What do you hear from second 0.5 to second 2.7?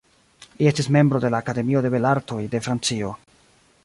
Li estis membro de la Akademio de Belartoj de